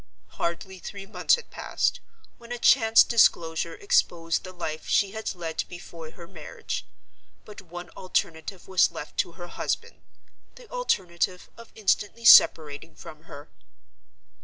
Hardly 0.29 0.79
three 0.79 1.05
months 1.05 1.35
had 1.35 1.51
passed, 1.51 1.99
when 2.39 2.51
a 2.51 2.57
chance 2.57 3.03
disclosure 3.03 3.75
exposed 3.75 4.43
the 4.43 4.51
life 4.51 4.87
she 4.87 5.11
had 5.11 5.35
led 5.35 5.63
before 5.69 6.09
her 6.09 6.27
marriage. 6.27 6.87
But 7.45 7.61
one 7.61 7.91
alternative 7.91 8.67
was 8.67 8.91
left 8.91 9.17
to 9.17 9.33
her 9.33 9.45
husband—the 9.47 10.71
alternative 10.71 11.51
of 11.55 11.71
instantly 11.75 12.25
separating 12.25 12.95
from 12.95 13.25
her. 13.25 13.49